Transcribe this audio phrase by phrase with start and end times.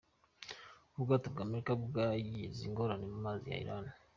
[0.97, 3.85] Ubwato bwa Amerika bwagize ingorane mu mazi ya Iran.